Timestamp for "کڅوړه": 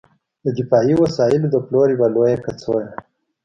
2.45-2.91